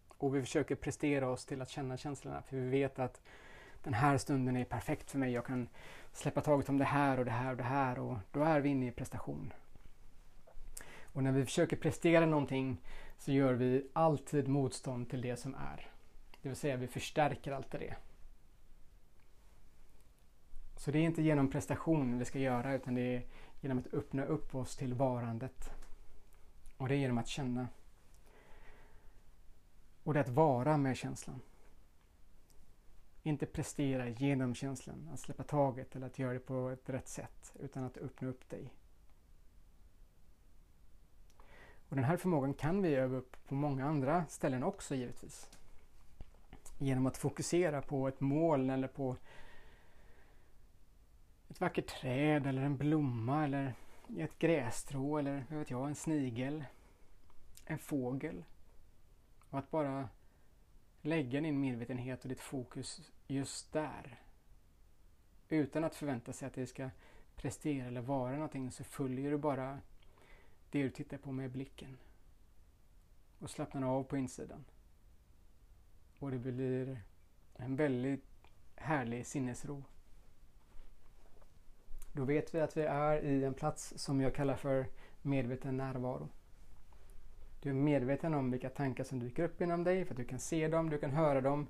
Och 0.09 0.35
vi 0.37 0.41
försöker 0.41 0.75
prestera 0.75 1.29
oss 1.29 1.45
till 1.45 1.63
att 1.63 1.71
känna 1.71 1.97
känslorna 1.97 2.43
för 2.43 2.57
vi 2.57 2.69
vet 2.69 2.99
att 2.99 3.21
den 3.83 3.95
här 3.95 4.19
stunden 4.19 4.57
är 4.57 4.65
perfekt 4.65 5.11
för 5.11 5.19
mig. 5.19 5.33
Jag 5.33 5.47
kan 5.47 5.69
släppa 6.13 6.41
taget 6.41 6.69
om 6.69 6.79
det 6.79 6.85
här 6.85 7.19
och 7.19 7.25
det 7.25 7.31
här 7.31 7.51
och 7.51 7.57
det 7.57 7.63
här 7.63 7.99
och 7.99 8.17
då 8.33 8.43
är 8.43 8.61
vi 8.61 8.69
inne 8.69 8.87
i 8.87 8.91
prestation. 8.91 9.53
Och 11.03 11.23
när 11.23 11.33
vi 11.33 11.45
försöker 11.45 11.77
prestera 11.77 12.27
någonting 12.27 12.81
så 13.19 13.33
gör 13.33 13.53
vi 13.53 13.87
alltid 13.93 14.49
motstånd 14.49 15.11
till 15.11 15.21
det 15.21 15.37
som 15.37 15.55
är. 15.55 15.94
Det 16.45 16.49
vill 16.49 16.57
säga 16.57 16.77
vi 16.77 16.87
förstärker 16.87 17.53
alltid 17.53 17.81
det. 17.81 17.97
Så 20.77 20.91
det 20.91 20.99
är 20.99 21.03
inte 21.03 21.23
genom 21.23 21.51
prestation 21.51 22.19
vi 22.19 22.25
ska 22.25 22.39
göra 22.39 22.75
utan 22.75 22.95
det 22.95 23.01
är 23.01 23.27
genom 23.61 23.79
att 23.79 23.95
öppna 23.95 24.25
upp 24.25 24.55
oss 24.55 24.77
till 24.77 24.95
varandet. 24.95 25.71
Och 26.77 26.89
det 26.89 26.95
är 26.95 26.99
genom 26.99 27.19
att 27.19 27.29
känna. 27.29 27.69
Och 30.03 30.15
det 30.15 30.21
är 30.21 30.25
att 30.25 30.29
vara 30.29 30.77
med 30.77 30.97
känslan. 30.97 31.41
Inte 33.23 33.47
prestera 33.47 34.09
genom 34.09 34.55
känslan, 34.55 35.11
att 35.13 35.21
släppa 35.21 35.43
taget 35.43 35.97
eller 35.97 36.07
att 36.07 36.19
göra 36.19 36.33
det 36.33 36.39
på 36.39 36.69
ett 36.69 36.89
rätt 36.89 37.09
sätt 37.09 37.57
utan 37.61 37.85
att 37.85 37.97
öppna 37.97 38.29
upp 38.29 38.51
dig. 38.51 38.73
Och 41.89 41.97
den 41.97 42.05
här 42.05 42.17
förmågan 42.17 42.55
kan 42.55 42.83
vi 42.83 42.95
öva 42.95 43.17
upp 43.17 43.37
på 43.49 43.55
många 43.55 43.87
andra 43.87 44.27
ställen 44.29 44.63
också 44.63 44.95
givetvis. 44.95 45.51
Genom 46.79 47.07
att 47.07 47.17
fokusera 47.17 47.83
på 47.83 48.09
ett 48.09 48.21
mål 48.21 48.71
eller 48.71 48.89
på 48.89 49.17
ett 51.49 51.61
vackert 51.61 51.87
träd 51.87 52.47
eller 52.47 52.63
en 52.63 52.77
blomma 52.77 53.45
eller 53.45 53.75
ett 54.19 54.39
grässtrå 54.39 55.19
eller 55.19 55.45
vad 55.51 55.59
vet 55.59 55.71
jag, 55.71 55.89
en 55.89 55.95
snigel, 55.95 56.65
en 57.65 57.79
fågel. 57.79 58.45
Och 59.51 59.59
att 59.59 59.71
bara 59.71 60.09
lägga 61.01 61.41
din 61.41 61.61
medvetenhet 61.61 62.23
och 62.23 62.29
ditt 62.29 62.41
fokus 62.41 63.13
just 63.27 63.73
där. 63.73 64.21
Utan 65.49 65.85
att 65.85 65.95
förvänta 65.95 66.33
sig 66.33 66.47
att 66.47 66.55
det 66.55 66.67
ska 66.67 66.91
prestera 67.37 67.87
eller 67.87 68.01
vara 68.01 68.35
någonting 68.35 68.71
så 68.71 68.85
följer 68.85 69.31
du 69.31 69.39
bara 69.39 69.81
det 70.71 70.83
du 70.83 70.91
tittar 70.91 71.19
på 71.19 71.33
med 71.33 71.51
blicken. 71.51 71.99
Och 73.39 73.51
slappnar 73.51 73.83
av 73.83 74.05
på 74.05 74.17
insidan. 74.17 74.65
Och 76.25 76.31
det 76.31 76.39
blir 76.39 77.01
en 77.57 77.77
väldigt 77.77 78.25
härlig 78.77 79.27
sinnesro. 79.27 79.85
Då 82.13 82.25
vet 82.25 82.55
vi 82.55 82.61
att 82.61 82.77
vi 82.77 82.83
är 82.83 83.25
i 83.25 83.45
en 83.45 83.55
plats 83.55 83.95
som 83.97 84.21
jag 84.21 84.35
kallar 84.35 84.57
för 84.57 84.87
medveten 85.23 85.77
närvaro. 85.77 86.29
Du 87.61 87.71
är 87.71 87.75
medveten 87.75 88.35
om 88.35 88.51
vilka 88.51 88.71
tankar 88.71 89.05
som 89.05 89.19
dyker 89.19 89.43
upp 89.43 89.61
inom 89.61 89.85
dig 89.85 90.05
för 90.05 90.13
att 90.13 90.17
du 90.17 90.25
kan 90.25 90.39
se 90.39 90.69
dem, 90.69 90.91
du 90.91 90.99
kan 90.99 91.11
höra 91.11 91.41
dem. 91.41 91.67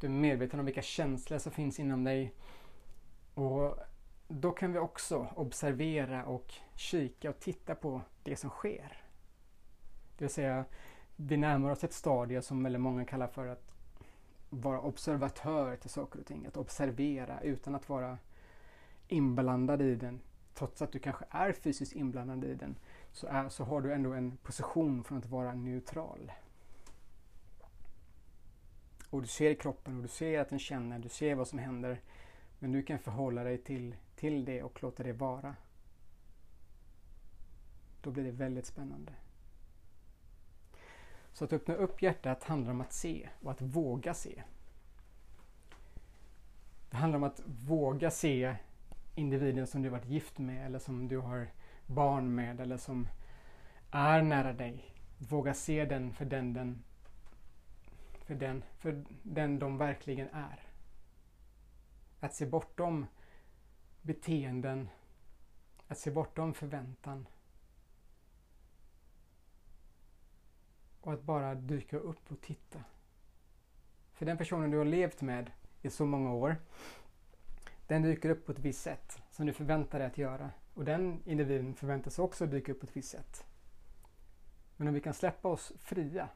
Du 0.00 0.06
är 0.06 0.10
medveten 0.10 0.60
om 0.60 0.66
vilka 0.66 0.82
känslor 0.82 1.38
som 1.38 1.52
finns 1.52 1.80
inom 1.80 2.04
dig. 2.04 2.34
Och 3.34 3.78
då 4.28 4.50
kan 4.50 4.72
vi 4.72 4.78
också 4.78 5.26
observera 5.34 6.24
och 6.24 6.54
kika 6.74 7.30
och 7.30 7.40
titta 7.40 7.74
på 7.74 8.00
det 8.22 8.36
som 8.36 8.50
sker. 8.50 9.02
Det 10.18 10.24
vill 10.24 10.34
säga, 10.34 10.64
vi 11.16 11.36
närmar 11.36 11.70
oss 11.70 11.84
ett 11.84 11.92
stadie 11.92 12.42
som 12.42 12.62
väldigt 12.62 12.82
många 12.82 13.04
kallar 13.04 13.26
för 13.26 13.46
att 13.46 13.67
vara 14.50 14.80
observatör 14.80 15.76
till 15.76 15.90
saker 15.90 16.20
och 16.20 16.26
ting. 16.26 16.46
Att 16.46 16.56
observera 16.56 17.40
utan 17.40 17.74
att 17.74 17.88
vara 17.88 18.18
inblandad 19.08 19.82
i 19.82 19.94
den. 19.94 20.20
Trots 20.54 20.82
att 20.82 20.92
du 20.92 20.98
kanske 20.98 21.24
är 21.30 21.52
fysiskt 21.52 21.92
inblandad 21.92 22.44
i 22.44 22.54
den 22.54 22.76
så, 23.12 23.26
är, 23.26 23.48
så 23.48 23.64
har 23.64 23.80
du 23.80 23.92
ändå 23.92 24.12
en 24.12 24.36
position 24.36 25.04
från 25.04 25.18
att 25.18 25.26
vara 25.26 25.54
neutral. 25.54 26.32
Och 29.10 29.22
du 29.22 29.28
ser 29.28 29.54
kroppen 29.54 29.96
och 29.96 30.02
du 30.02 30.08
ser 30.08 30.40
att 30.40 30.48
den 30.48 30.58
känner, 30.58 30.98
du 30.98 31.08
ser 31.08 31.34
vad 31.34 31.48
som 31.48 31.58
händer. 31.58 32.00
Men 32.58 32.72
du 32.72 32.82
kan 32.82 32.98
förhålla 32.98 33.44
dig 33.44 33.58
till, 33.58 33.96
till 34.16 34.44
det 34.44 34.62
och 34.62 34.82
låta 34.82 35.02
det 35.02 35.12
vara. 35.12 35.56
Då 38.02 38.10
blir 38.10 38.24
det 38.24 38.30
väldigt 38.30 38.66
spännande. 38.66 39.12
Så 41.38 41.44
att 41.44 41.52
öppna 41.52 41.74
upp 41.74 42.02
hjärtat 42.02 42.44
handlar 42.44 42.70
om 42.70 42.80
att 42.80 42.92
se 42.92 43.28
och 43.42 43.50
att 43.50 43.62
våga 43.62 44.14
se. 44.14 44.42
Det 46.90 46.96
handlar 46.96 47.16
om 47.16 47.24
att 47.24 47.42
våga 47.46 48.10
se 48.10 48.56
individen 49.14 49.66
som 49.66 49.82
du 49.82 49.88
varit 49.88 50.06
gift 50.06 50.38
med 50.38 50.66
eller 50.66 50.78
som 50.78 51.08
du 51.08 51.18
har 51.18 51.48
barn 51.86 52.34
med 52.34 52.60
eller 52.60 52.76
som 52.76 53.08
är 53.90 54.22
nära 54.22 54.52
dig. 54.52 54.94
Våga 55.18 55.54
se 55.54 55.84
den 55.84 56.12
för 56.12 56.24
den, 56.24 56.52
den, 56.52 56.82
för 58.24 58.34
den, 58.34 58.62
för 58.78 59.04
den 59.22 59.58
de 59.58 59.78
verkligen 59.78 60.28
är. 60.28 60.62
Att 62.20 62.34
se 62.34 62.46
bortom 62.46 63.06
beteenden, 64.02 64.88
att 65.88 65.98
se 65.98 66.10
bortom 66.10 66.54
förväntan. 66.54 67.26
Och 71.08 71.14
att 71.14 71.22
bara 71.22 71.54
dyka 71.54 71.96
upp 71.96 72.32
och 72.32 72.40
titta. 72.40 72.78
För 74.12 74.26
den 74.26 74.38
personen 74.38 74.70
du 74.70 74.78
har 74.78 74.84
levt 74.84 75.22
med 75.22 75.50
i 75.82 75.90
så 75.90 76.06
många 76.06 76.32
år, 76.32 76.56
den 77.86 78.02
dyker 78.02 78.30
upp 78.30 78.46
på 78.46 78.52
ett 78.52 78.58
visst 78.58 78.82
sätt 78.82 79.22
som 79.30 79.46
du 79.46 79.52
förväntar 79.52 79.98
dig 79.98 80.08
att 80.08 80.18
göra. 80.18 80.50
Och 80.74 80.84
den 80.84 81.22
individen 81.24 81.74
förväntas 81.74 82.18
också 82.18 82.46
dyka 82.46 82.72
upp 82.72 82.80
på 82.80 82.86
ett 82.86 82.96
visst 82.96 83.10
sätt. 83.10 83.44
Men 84.76 84.88
om 84.88 84.94
vi 84.94 85.00
kan 85.00 85.14
släppa 85.14 85.48
oss 85.48 85.72
fria. 85.78 86.28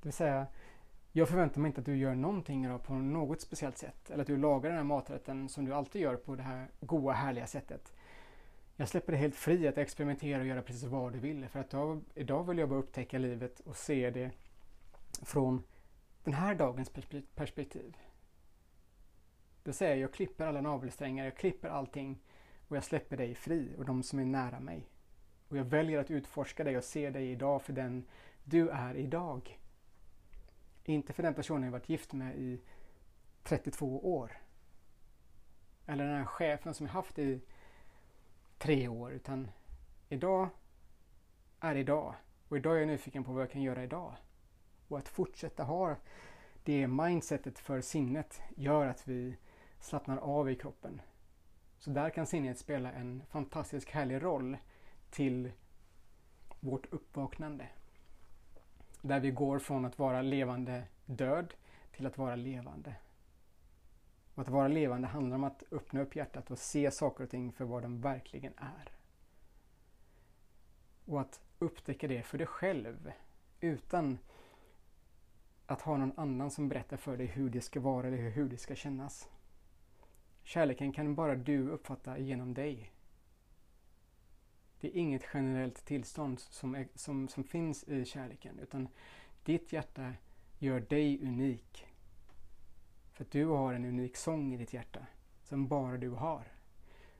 Det 0.00 0.08
vill 0.08 0.12
säga, 0.12 0.46
jag 1.12 1.28
förväntar 1.28 1.60
mig 1.60 1.68
inte 1.68 1.80
att 1.80 1.86
du 1.86 1.96
gör 1.96 2.14
någonting 2.14 2.64
idag 2.64 2.82
på 2.82 2.94
något 2.94 3.40
speciellt 3.40 3.78
sätt. 3.78 4.10
Eller 4.10 4.20
att 4.20 4.26
du 4.26 4.36
lagar 4.36 4.70
den 4.70 4.78
här 4.78 4.84
maträtten 4.84 5.48
som 5.48 5.64
du 5.64 5.74
alltid 5.74 6.02
gör 6.02 6.16
på 6.16 6.36
det 6.36 6.42
här 6.42 6.68
goa, 6.80 7.12
härliga 7.12 7.46
sättet. 7.46 7.93
Jag 8.76 8.88
släpper 8.88 9.12
dig 9.12 9.20
helt 9.20 9.36
fri 9.36 9.68
att 9.68 9.78
experimentera 9.78 10.40
och 10.40 10.46
göra 10.46 10.62
precis 10.62 10.84
vad 10.84 11.12
du 11.12 11.18
vill. 11.18 11.48
För 11.48 11.60
att 11.60 11.70
då, 11.70 12.00
idag 12.14 12.44
vill 12.44 12.58
jag 12.58 12.68
bara 12.68 12.78
upptäcka 12.78 13.18
livet 13.18 13.60
och 13.60 13.76
se 13.76 14.10
det 14.10 14.30
från 15.22 15.62
den 16.24 16.34
här 16.34 16.54
dagens 16.54 16.90
perspektiv. 17.34 17.96
Det 19.62 19.72
säger 19.72 19.92
jag, 19.92 20.00
jag 20.00 20.12
klipper 20.12 20.46
alla 20.46 20.60
navelsträngar, 20.60 21.24
jag 21.24 21.36
klipper 21.36 21.68
allting 21.68 22.18
och 22.68 22.76
jag 22.76 22.84
släpper 22.84 23.16
dig 23.16 23.34
fri 23.34 23.74
och 23.78 23.84
de 23.84 24.02
som 24.02 24.18
är 24.18 24.24
nära 24.24 24.60
mig. 24.60 24.88
Och 25.48 25.56
jag 25.56 25.64
väljer 25.64 25.98
att 25.98 26.10
utforska 26.10 26.64
dig 26.64 26.76
och 26.76 26.84
se 26.84 27.10
dig 27.10 27.30
idag 27.30 27.62
för 27.62 27.72
den 27.72 28.04
du 28.44 28.68
är 28.68 28.94
idag. 28.94 29.58
Inte 30.84 31.12
för 31.12 31.22
den 31.22 31.34
personen 31.34 31.62
jag 31.62 31.72
varit 31.72 31.88
gift 31.88 32.12
med 32.12 32.36
i 32.36 32.60
32 33.42 34.14
år. 34.14 34.32
Eller 35.86 36.04
den 36.04 36.16
här 36.16 36.24
chefen 36.24 36.74
som 36.74 36.86
jag 36.86 36.92
haft 36.92 37.18
i 37.18 37.40
tre 38.58 38.88
år. 38.88 39.12
Utan 39.12 39.50
idag 40.08 40.48
är 41.60 41.74
idag. 41.74 42.14
Och 42.48 42.56
idag 42.56 42.74
är 42.74 42.78
jag 42.78 42.88
nyfiken 42.88 43.24
på 43.24 43.32
vad 43.32 43.42
jag 43.42 43.50
kan 43.50 43.62
göra 43.62 43.84
idag. 43.84 44.14
Och 44.88 44.98
att 44.98 45.08
fortsätta 45.08 45.62
ha 45.62 45.96
det 46.64 46.86
mindsetet 46.86 47.58
för 47.58 47.80
sinnet 47.80 48.42
gör 48.56 48.86
att 48.86 49.08
vi 49.08 49.36
slappnar 49.80 50.16
av 50.16 50.50
i 50.50 50.54
kroppen. 50.54 51.00
Så 51.78 51.90
där 51.90 52.10
kan 52.10 52.26
sinnet 52.26 52.58
spela 52.58 52.92
en 52.92 53.22
fantastisk 53.30 53.90
härlig 53.90 54.22
roll 54.22 54.56
till 55.10 55.52
vårt 56.60 56.92
uppvaknande. 56.92 57.68
Där 59.02 59.20
vi 59.20 59.30
går 59.30 59.58
från 59.58 59.84
att 59.84 59.98
vara 59.98 60.22
levande 60.22 60.82
död 61.06 61.54
till 61.92 62.06
att 62.06 62.18
vara 62.18 62.36
levande. 62.36 62.94
Och 64.34 64.42
att 64.42 64.48
vara 64.48 64.68
levande 64.68 65.08
handlar 65.08 65.36
om 65.36 65.44
att 65.44 65.62
öppna 65.70 66.00
upp 66.00 66.16
hjärtat 66.16 66.50
och 66.50 66.58
se 66.58 66.90
saker 66.90 67.24
och 67.24 67.30
ting 67.30 67.52
för 67.52 67.64
vad 67.64 67.82
de 67.82 68.00
verkligen 68.00 68.52
är. 68.56 68.92
Och 71.04 71.20
att 71.20 71.40
upptäcka 71.58 72.08
det 72.08 72.22
för 72.22 72.38
dig 72.38 72.46
själv 72.46 73.12
utan 73.60 74.18
att 75.66 75.80
ha 75.80 75.96
någon 75.96 76.18
annan 76.18 76.50
som 76.50 76.68
berättar 76.68 76.96
för 76.96 77.16
dig 77.16 77.26
hur 77.26 77.50
det 77.50 77.60
ska 77.60 77.80
vara 77.80 78.06
eller 78.06 78.30
hur 78.30 78.48
det 78.48 78.56
ska 78.56 78.74
kännas. 78.74 79.28
Kärleken 80.42 80.92
kan 80.92 81.14
bara 81.14 81.34
du 81.34 81.68
uppfatta 81.68 82.18
genom 82.18 82.54
dig. 82.54 82.92
Det 84.80 84.88
är 84.88 85.00
inget 85.00 85.24
generellt 85.34 85.84
tillstånd 85.84 86.40
som, 86.40 86.74
är, 86.74 86.88
som, 86.94 87.28
som 87.28 87.44
finns 87.44 87.84
i 87.84 88.04
kärleken 88.04 88.58
utan 88.58 88.88
ditt 89.44 89.72
hjärta 89.72 90.12
gör 90.58 90.80
dig 90.80 91.22
unik. 91.22 91.86
För 93.14 93.24
att 93.24 93.30
du 93.30 93.46
har 93.46 93.74
en 93.74 93.84
unik 93.84 94.16
sång 94.16 94.54
i 94.54 94.56
ditt 94.56 94.72
hjärta 94.72 95.06
som 95.42 95.68
bara 95.68 95.96
du 95.96 96.10
har. 96.10 96.52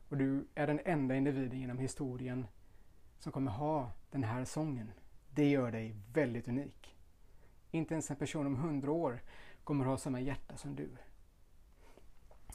Och 0.08 0.16
du 0.16 0.46
är 0.54 0.66
den 0.66 0.80
enda 0.84 1.16
individen 1.16 1.60
genom 1.60 1.78
historien 1.78 2.46
som 3.18 3.32
kommer 3.32 3.50
ha 3.50 3.90
den 4.10 4.24
här 4.24 4.44
sången. 4.44 4.90
Det 5.30 5.50
gör 5.50 5.72
dig 5.72 5.96
väldigt 6.12 6.48
unik. 6.48 6.96
Inte 7.70 7.94
ens 7.94 8.10
en 8.10 8.16
person 8.16 8.46
om 8.46 8.56
hundra 8.56 8.92
år 8.92 9.22
kommer 9.64 9.84
ha 9.84 9.96
samma 9.96 10.20
hjärta 10.20 10.56
som 10.56 10.76
du. 10.76 10.88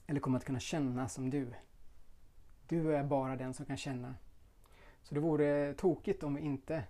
Eller 0.07 0.19
kommer 0.19 0.37
att 0.37 0.45
kunna 0.45 0.59
känna 0.59 1.09
som 1.09 1.29
du. 1.29 1.53
Du 2.67 2.95
är 2.95 3.03
bara 3.03 3.35
den 3.35 3.53
som 3.53 3.65
kan 3.65 3.77
känna. 3.77 4.15
Så 5.03 5.15
det 5.15 5.21
vore 5.21 5.73
tokigt 5.73 6.23
om 6.23 6.35
vi 6.35 6.41
inte 6.41 6.83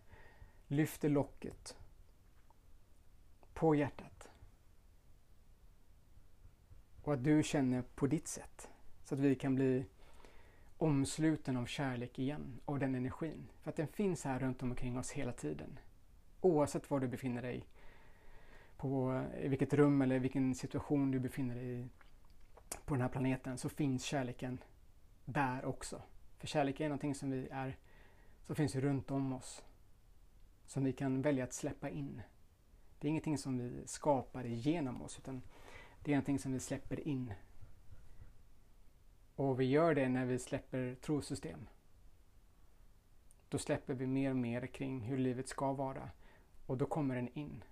lyfter 0.68 1.10
locket 1.10 1.78
på 3.54 3.76
hjärtat. 3.76 4.19
Och 7.10 7.16
att 7.16 7.24
du 7.24 7.44
känner 7.44 7.82
på 7.82 8.08
ditt 8.08 8.28
sätt. 8.28 8.70
Så 9.04 9.16
att 9.16 9.22
vi 9.22 9.36
kan 9.36 9.56
bli 9.56 9.86
omsluten 10.78 11.58
av 11.58 11.66
kärlek 11.66 12.20
igen, 12.20 12.60
av 12.66 12.80
den 12.80 12.96
energin. 12.96 13.50
För 13.62 13.70
att 13.70 13.76
den 13.76 13.88
finns 13.88 14.24
här 14.24 14.40
runt 14.40 14.64
omkring 14.64 14.98
oss 14.98 15.12
hela 15.12 15.32
tiden. 15.32 15.80
Oavsett 16.42 16.92
var 16.92 17.00
du 17.00 17.08
befinner 17.08 17.42
dig, 17.42 17.66
på, 18.78 19.24
i 19.42 19.48
vilket 19.48 19.74
rum 19.74 20.02
eller 20.02 20.20
vilken 20.20 20.56
situation 20.56 21.12
du 21.12 21.20
befinner 21.20 21.56
dig 21.56 21.80
i 21.80 21.88
på 22.86 22.94
den 22.94 23.02
här 23.02 23.10
planeten 23.10 23.58
så 23.58 23.70
finns 23.70 24.04
kärleken 24.04 24.58
där 25.26 25.66
också. 25.66 26.02
För 26.38 26.48
kärlek 26.48 26.80
är 26.80 26.90
någonting 26.90 27.16
som 27.16 27.32
vi 27.32 27.48
är, 27.52 27.78
som 28.42 28.56
finns 28.56 28.76
runt 28.76 29.12
om 29.12 29.34
oss. 29.34 29.64
Som 30.66 30.84
vi 30.84 30.94
kan 30.94 31.22
välja 31.22 31.44
att 31.44 31.54
släppa 31.54 31.90
in. 31.90 32.22
Det 33.00 33.08
är 33.08 33.10
ingenting 33.10 33.38
som 33.38 33.58
vi 33.58 33.88
skapar 33.88 34.44
genom 34.44 35.02
oss 35.02 35.18
utan 35.20 35.42
det 36.04 36.12
är 36.12 36.16
någonting 36.16 36.40
som 36.40 36.52
vi 36.54 36.60
släpper 36.60 37.08
in 37.08 37.34
och 39.36 39.60
vi 39.60 39.66
gör 39.66 39.96
det 39.96 40.10
när 40.10 40.26
vi 40.26 40.40
släpper 40.40 40.96
trosystem. 40.96 41.68
Då 43.50 43.58
släpper 43.58 43.94
vi 43.94 44.08
mer 44.08 44.30
och 44.30 44.36
mer 44.36 44.68
kring 44.68 45.02
hur 45.02 45.18
livet 45.18 45.48
ska 45.48 45.74
vara 45.74 46.10
och 46.66 46.78
då 46.78 46.86
kommer 46.86 47.16
den 47.16 47.28
in. 47.28 47.64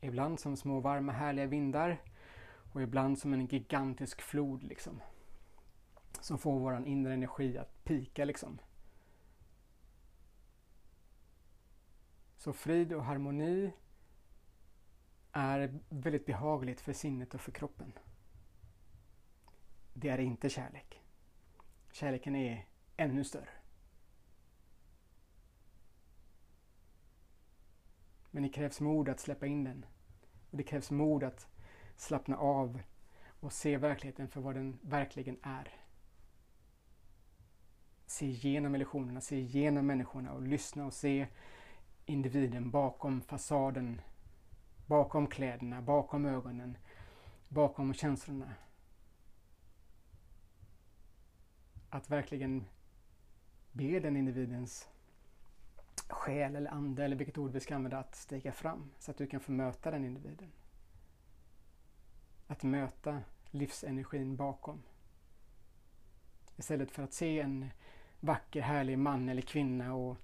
Ibland 0.00 0.40
som 0.40 0.56
små 0.56 0.80
varma 0.80 1.12
härliga 1.12 1.46
vindar 1.46 2.02
och 2.72 2.82
ibland 2.82 3.18
som 3.18 3.32
en 3.32 3.46
gigantisk 3.46 4.22
flod 4.22 4.62
liksom. 4.62 5.00
Som 6.20 6.38
får 6.38 6.58
våran 6.58 6.86
inre 6.86 7.14
energi 7.14 7.58
att 7.58 7.84
pika 7.84 8.24
liksom. 8.24 8.58
Så 12.36 12.52
frid 12.52 12.92
och 12.92 13.04
harmoni 13.04 13.72
är 15.36 15.78
väldigt 15.88 16.26
behagligt 16.26 16.80
för 16.80 16.92
sinnet 16.92 17.34
och 17.34 17.40
för 17.40 17.52
kroppen 17.52 17.92
det 19.98 20.08
är 20.08 20.18
inte 20.18 20.48
kärlek. 20.48 21.02
Kärleken 21.92 22.36
är 22.36 22.66
ännu 22.96 23.24
större. 23.24 23.48
Men 28.30 28.42
det 28.42 28.48
krävs 28.48 28.80
mod 28.80 29.08
att 29.08 29.20
släppa 29.20 29.46
in 29.46 29.64
den. 29.64 29.86
Och 30.50 30.56
det 30.56 30.62
krävs 30.62 30.90
mod 30.90 31.24
att 31.24 31.48
slappna 31.96 32.36
av 32.36 32.80
och 33.40 33.52
se 33.52 33.76
verkligheten 33.76 34.28
för 34.28 34.40
vad 34.40 34.54
den 34.54 34.78
verkligen 34.82 35.38
är. 35.42 35.74
Se 38.06 38.26
igenom 38.26 38.74
illusionerna, 38.74 39.20
se 39.20 39.36
igenom 39.36 39.86
människorna 39.86 40.32
och 40.32 40.42
lyssna 40.42 40.86
och 40.86 40.94
se 40.94 41.26
individen 42.06 42.70
bakom 42.70 43.20
fasaden, 43.20 44.00
bakom 44.86 45.26
kläderna, 45.26 45.82
bakom 45.82 46.26
ögonen, 46.26 46.78
bakom 47.48 47.94
känslorna. 47.94 48.54
att 51.96 52.10
verkligen 52.10 52.64
be 53.72 54.00
den 54.00 54.16
individens 54.16 54.88
själ 56.08 56.56
eller 56.56 56.70
ande 56.70 57.04
eller 57.04 57.16
vilket 57.16 57.38
ord 57.38 57.52
vi 57.52 57.60
ska 57.60 57.74
använda 57.74 57.98
att 57.98 58.14
stiga 58.14 58.52
fram 58.52 58.90
så 58.98 59.10
att 59.10 59.16
du 59.16 59.26
kan 59.26 59.40
få 59.40 59.52
möta 59.52 59.90
den 59.90 60.04
individen. 60.04 60.52
Att 62.46 62.62
möta 62.62 63.20
livsenergin 63.50 64.36
bakom. 64.36 64.82
Istället 66.56 66.90
för 66.90 67.02
att 67.02 67.12
se 67.12 67.40
en 67.40 67.70
vacker 68.20 68.60
härlig 68.60 68.98
man 68.98 69.28
eller 69.28 69.42
kvinna 69.42 69.94
och 69.94 70.16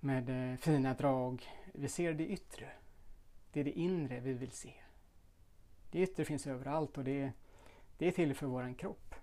med 0.00 0.52
eh, 0.52 0.56
fina 0.56 0.94
drag. 0.94 1.42
Vi 1.72 1.88
ser 1.88 2.14
det 2.14 2.26
yttre. 2.26 2.72
Det 3.56 3.60
är 3.60 3.64
det 3.64 3.78
inre 3.78 4.20
vi 4.20 4.32
vill 4.32 4.50
se. 4.50 4.74
Det 5.90 5.98
yttre 5.98 6.24
finns 6.24 6.46
överallt 6.46 6.98
och 6.98 7.04
det, 7.04 7.32
det 7.98 8.06
är 8.06 8.12
till 8.12 8.34
för 8.34 8.46
våran 8.46 8.74
kropp 8.74 9.14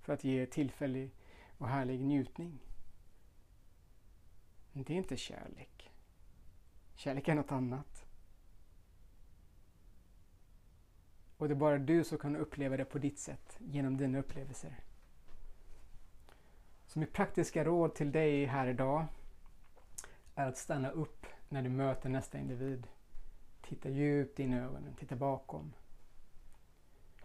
för 0.00 0.12
att 0.12 0.24
ge 0.24 0.46
tillfällig 0.46 1.10
och 1.58 1.68
härlig 1.68 2.00
njutning. 2.00 2.58
Men 4.72 4.84
det 4.84 4.92
är 4.92 4.96
inte 4.96 5.16
kärlek. 5.16 5.90
Kärlek 6.94 7.28
är 7.28 7.34
något 7.34 7.52
annat. 7.52 8.06
Och 11.36 11.48
det 11.48 11.54
är 11.54 11.56
bara 11.56 11.78
du 11.78 12.04
som 12.04 12.18
kan 12.18 12.36
uppleva 12.36 12.76
det 12.76 12.84
på 12.84 12.98
ditt 12.98 13.18
sätt, 13.18 13.58
genom 13.58 13.96
dina 13.96 14.18
upplevelser. 14.18 14.80
Så 16.86 16.98
mitt 16.98 17.12
praktiska 17.12 17.64
råd 17.64 17.94
till 17.94 18.12
dig 18.12 18.44
här 18.44 18.66
idag 18.66 19.06
är 20.34 20.46
att 20.46 20.58
stanna 20.58 20.90
upp 20.90 21.26
när 21.48 21.62
du 21.62 21.68
möter 21.68 22.08
nästa 22.08 22.38
individ. 22.38 22.86
Titta 23.68 23.88
djupt 23.88 24.38
in 24.38 24.52
i 24.52 24.60
ögonen, 24.60 24.94
titta 24.94 25.16
bakom. 25.16 25.72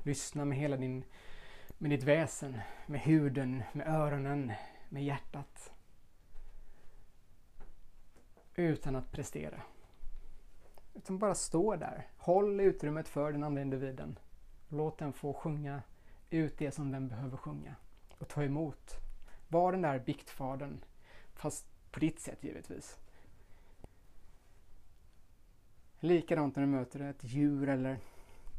Lyssna 0.04 0.46
med 0.46 0.58
hela 0.58 0.78
din 0.78 1.04
med 1.82 1.92
ditt 1.92 2.04
väsen, 2.04 2.60
med 2.86 3.00
huden, 3.00 3.64
med 3.74 3.88
öronen, 3.88 4.52
med 4.90 5.04
hjärtat. 5.04 5.74
Utan 8.56 8.96
att 8.96 9.12
prestera. 9.12 9.62
Utan 10.94 11.18
bara 11.18 11.36
stå 11.36 11.76
där. 11.76 12.08
Håll 12.18 12.60
utrymmet 12.60 13.08
för 13.08 13.32
den 13.32 13.44
andra 13.44 13.62
individen. 13.62 14.20
Låt 14.70 14.98
den 14.98 15.14
få 15.14 15.34
sjunga 15.34 15.82
ut 16.30 16.58
det 16.58 16.72
som 16.72 16.92
den 16.92 17.08
behöver 17.08 17.38
sjunga. 17.38 17.76
Och 18.18 18.28
ta 18.28 18.44
emot. 18.44 18.96
Var 19.48 19.72
den 19.72 19.82
där 19.82 20.00
biktfadern. 20.00 20.80
Fast 21.34 21.66
på 21.92 22.00
ditt 22.00 22.20
sätt 22.20 22.44
givetvis. 22.44 22.98
Likadant 26.00 26.56
när 26.56 26.64
du 26.64 26.68
möter 26.68 27.00
ett 27.00 27.24
djur 27.24 27.70
eller 27.70 28.00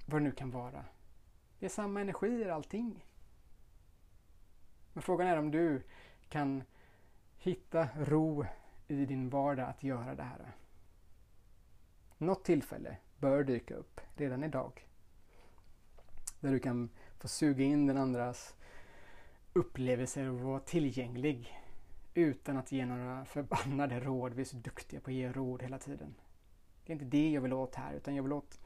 vad 0.06 0.20
det 0.20 0.24
nu 0.24 0.32
kan 0.32 0.50
vara. 0.50 0.84
Det 1.58 1.66
är 1.66 1.70
samma 1.70 2.00
energier 2.00 2.48
allting. 2.48 3.04
Men 4.92 5.02
frågan 5.02 5.26
är 5.26 5.38
om 5.38 5.50
du 5.50 5.82
kan 6.28 6.62
hitta 7.38 7.88
ro 7.96 8.44
i 8.88 9.06
din 9.06 9.28
vardag 9.28 9.68
att 9.68 9.82
göra 9.82 10.14
det 10.14 10.22
här. 10.22 10.52
Något 12.18 12.44
tillfälle 12.44 12.96
bör 13.18 13.44
dyka 13.44 13.74
upp 13.74 14.00
redan 14.16 14.44
idag. 14.44 14.86
Där 16.40 16.50
du 16.50 16.58
kan 16.58 16.90
få 17.18 17.28
suga 17.28 17.64
in 17.64 17.86
den 17.86 17.96
andras 17.96 18.54
upplevelser 19.52 20.28
och 20.28 20.40
vara 20.40 20.60
tillgänglig 20.60 21.58
utan 22.14 22.56
att 22.56 22.72
ge 22.72 22.86
några 22.86 23.24
förbannade 23.24 24.00
råd. 24.00 24.34
Vi 24.34 24.40
är 24.40 24.46
så 24.46 24.56
duktiga 24.56 25.00
på 25.00 25.10
att 25.10 25.14
ge 25.14 25.32
råd 25.32 25.62
hela 25.62 25.78
tiden. 25.78 26.14
Det 26.90 26.94
är 26.94 27.02
inte 27.02 27.16
det 27.16 27.30
jag 27.30 27.40
vill 27.40 27.52
åt 27.52 27.74
här 27.74 27.94
utan 27.94 28.14
jag 28.14 28.22
vill 28.22 28.32
åt 28.32 28.44
att 28.44 28.60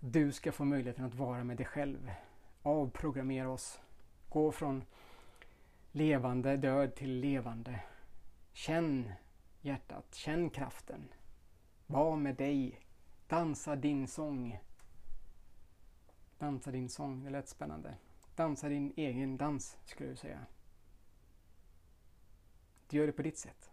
du 0.00 0.32
ska 0.32 0.52
få 0.52 0.64
möjligheten 0.64 1.04
att 1.04 1.14
vara 1.14 1.44
med 1.44 1.56
dig 1.56 1.66
själv. 1.66 2.10
Avprogrammera 2.62 3.50
oss. 3.50 3.80
Gå 4.28 4.52
från 4.52 4.84
levande 5.92 6.56
död 6.56 6.94
till 6.94 7.20
levande. 7.20 7.80
Känn 8.52 9.12
hjärtat, 9.60 10.14
känn 10.14 10.50
kraften. 10.50 11.08
Var 11.86 12.16
med 12.16 12.36
dig. 12.36 12.80
Dansa 13.28 13.76
din 13.76 14.08
sång. 14.08 14.60
Dansa 16.38 16.70
din 16.70 16.88
sång, 16.88 17.24
det 17.24 17.30
lät 17.30 17.48
spännande. 17.48 17.94
Dansa 18.36 18.68
din 18.68 18.92
egen 18.96 19.36
dans, 19.36 19.78
skulle 19.84 20.10
du 20.10 20.16
säga. 20.16 20.46
Du 22.88 22.96
gör 22.96 23.06
det 23.06 23.12
på 23.12 23.22
ditt 23.22 23.38
sätt. 23.38 23.70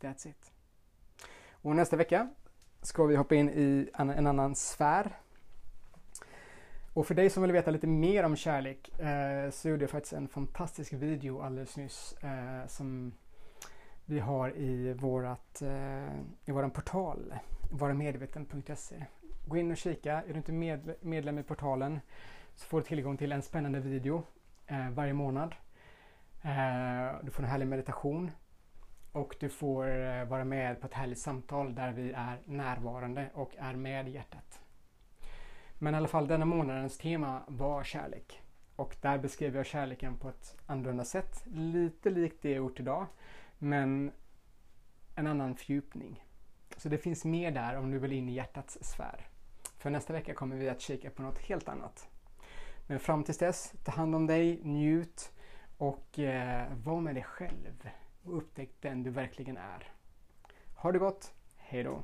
That's 0.00 0.28
it. 0.28 0.55
Och 1.66 1.76
nästa 1.76 1.96
vecka 1.96 2.28
ska 2.82 3.04
vi 3.04 3.16
hoppa 3.16 3.34
in 3.34 3.48
i 3.48 3.90
en 3.98 4.26
annan 4.26 4.54
sfär 4.54 5.12
och 6.92 7.06
för 7.06 7.14
dig 7.14 7.30
som 7.30 7.42
vill 7.42 7.52
veta 7.52 7.70
lite 7.70 7.86
mer 7.86 8.24
om 8.24 8.36
kärlek 8.36 9.00
eh, 9.00 9.50
så 9.50 9.68
gjorde 9.68 9.82
jag 9.82 9.90
faktiskt 9.90 10.12
en 10.12 10.28
fantastisk 10.28 10.92
video 10.92 11.40
alldeles 11.40 11.76
nyss 11.76 12.14
eh, 12.22 12.66
som 12.66 13.12
vi 14.04 14.18
har 14.18 14.56
i, 14.56 14.92
vårat, 14.92 15.62
eh, 15.62 16.14
i 16.44 16.52
våran 16.52 16.70
portal, 16.70 17.34
varamedveten.se. 17.70 19.04
gå 19.46 19.56
in 19.56 19.70
och 19.70 19.76
kika. 19.76 20.22
Är 20.22 20.28
du 20.28 20.36
inte 20.36 20.52
med, 20.52 20.94
medlem 21.00 21.38
i 21.38 21.42
portalen 21.42 22.00
så 22.54 22.66
får 22.66 22.80
du 22.80 22.86
tillgång 22.86 23.16
till 23.16 23.32
en 23.32 23.42
spännande 23.42 23.80
video 23.80 24.22
eh, 24.66 24.90
varje 24.90 25.12
månad. 25.12 25.54
Eh, 26.42 27.22
du 27.22 27.30
får 27.30 27.42
en 27.42 27.48
härlig 27.48 27.66
meditation 27.66 28.30
och 29.16 29.36
du 29.40 29.48
får 29.48 29.88
eh, 29.88 30.24
vara 30.24 30.44
med 30.44 30.80
på 30.80 30.86
ett 30.86 30.94
härligt 30.94 31.18
samtal 31.18 31.74
där 31.74 31.92
vi 31.92 32.12
är 32.12 32.38
närvarande 32.44 33.30
och 33.34 33.56
är 33.58 33.74
med 33.74 34.08
i 34.08 34.10
hjärtat. 34.10 34.60
Men 35.78 35.94
i 35.94 35.96
alla 35.96 36.08
fall 36.08 36.28
denna 36.28 36.44
månadens 36.44 36.98
tema 36.98 37.42
var 37.46 37.84
kärlek. 37.84 38.42
Och 38.76 38.96
där 39.00 39.18
beskrev 39.18 39.56
jag 39.56 39.66
kärleken 39.66 40.16
på 40.16 40.28
ett 40.28 40.56
annorlunda 40.66 41.04
sätt. 41.04 41.44
Lite 41.46 42.10
likt 42.10 42.42
det 42.42 42.48
jag 42.48 42.56
gjort 42.56 42.80
idag. 42.80 43.06
Men 43.58 44.12
en 45.14 45.26
annan 45.26 45.56
fördjupning. 45.56 46.24
Så 46.76 46.88
det 46.88 46.98
finns 46.98 47.24
mer 47.24 47.50
där 47.50 47.76
om 47.76 47.90
du 47.90 47.98
vill 47.98 48.12
in 48.12 48.28
i 48.28 48.32
hjärtats 48.32 48.78
sfär. 48.80 49.28
För 49.78 49.90
nästa 49.90 50.12
vecka 50.12 50.34
kommer 50.34 50.56
vi 50.56 50.68
att 50.68 50.80
kika 50.80 51.10
på 51.10 51.22
något 51.22 51.38
helt 51.38 51.68
annat. 51.68 52.08
Men 52.86 53.00
fram 53.00 53.24
tills 53.24 53.38
dess, 53.38 53.74
ta 53.84 53.92
hand 53.92 54.14
om 54.14 54.26
dig, 54.26 54.60
njut 54.62 55.32
och 55.78 56.18
eh, 56.18 56.72
var 56.84 57.00
med 57.00 57.14
dig 57.14 57.24
själv 57.24 57.88
och 58.26 58.36
upptäck 58.36 58.70
den 58.80 59.02
du 59.02 59.10
verkligen 59.10 59.56
är. 59.56 59.92
Ha 60.74 60.92
det 60.92 60.98
gott, 60.98 61.32
hejdå! 61.56 62.02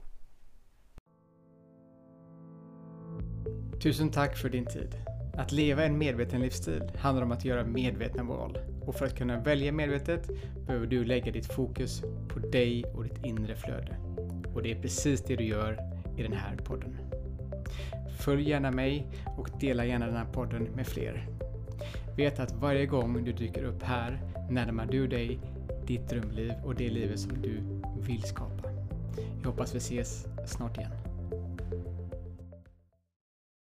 Tusen 3.83 4.11
tack 4.11 4.37
för 4.37 4.49
din 4.49 4.67
tid. 4.67 4.95
Att 5.35 5.53
leva 5.53 5.85
en 5.85 5.99
medveten 5.99 6.41
livsstil 6.41 6.93
handlar 6.99 7.25
om 7.25 7.33
att 7.33 7.45
göra 7.45 7.65
medvetna 7.65 8.23
val. 8.23 8.59
Och 8.87 8.95
för 8.95 9.07
att 9.07 9.19
kunna 9.19 9.41
välja 9.41 9.73
medvetet 9.73 10.31
behöver 10.67 10.87
du 10.87 11.05
lägga 11.05 11.33
ditt 11.33 11.53
fokus 11.53 12.03
på 12.29 12.39
dig 12.39 12.85
och 12.85 13.05
ditt 13.05 13.25
inre 13.25 13.57
flöde. 13.57 13.97
Och 14.55 14.63
det 14.63 14.73
är 14.73 14.83
precis 14.83 15.23
det 15.23 15.37
du 15.37 15.45
gör 15.45 15.79
i 16.17 16.23
den 16.23 16.33
här 16.33 16.57
podden. 16.57 16.97
Följ 18.21 18.49
gärna 18.49 18.71
mig 18.71 19.07
och 19.39 19.49
dela 19.61 19.85
gärna 19.85 20.07
den 20.07 20.17
här 20.17 20.33
podden 20.33 20.63
med 20.63 20.87
fler. 20.87 21.29
Vet 22.17 22.39
att 22.41 22.53
varje 22.53 22.87
gång 22.87 23.25
du 23.25 23.33
dyker 23.33 23.65
upp 23.65 23.83
här 23.83 24.21
närmar 24.51 24.87
du 24.87 25.07
dig 25.07 25.41
ditt 25.87 26.09
drömliv 26.09 26.53
och 26.65 26.75
det 26.75 26.91
livet 26.91 27.21
som 27.21 27.43
du 27.43 27.63
vill 28.07 28.23
skapa. 28.23 28.69
Jag 29.43 29.51
hoppas 29.51 29.75
vi 29.75 29.79
ses 29.79 30.27
snart 30.47 30.79
igen. 30.79 31.02